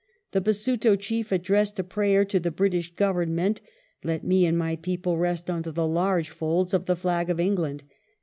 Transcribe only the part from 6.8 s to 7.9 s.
the flag of England